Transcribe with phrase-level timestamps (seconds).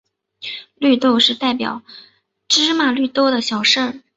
[0.73, 1.83] 绿豆是代表
[2.47, 4.01] 芝麻绿豆的小事。